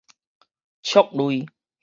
[0.81, 1.45] 觸類